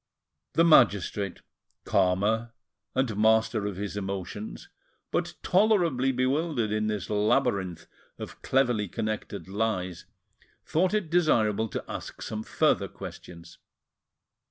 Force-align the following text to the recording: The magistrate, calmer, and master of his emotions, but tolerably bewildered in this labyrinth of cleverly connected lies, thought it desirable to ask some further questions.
The 0.53 0.63
magistrate, 0.65 1.41
calmer, 1.85 2.53
and 2.95 3.15
master 3.15 3.67
of 3.67 3.75
his 3.75 3.95
emotions, 3.95 4.67
but 5.11 5.35
tolerably 5.43 6.11
bewildered 6.11 6.71
in 6.71 6.87
this 6.87 7.07
labyrinth 7.07 7.85
of 8.17 8.41
cleverly 8.41 8.87
connected 8.87 9.47
lies, 9.47 10.07
thought 10.65 10.95
it 10.95 11.11
desirable 11.11 11.67
to 11.67 11.85
ask 11.87 12.23
some 12.23 12.41
further 12.41 12.87
questions. 12.87 13.59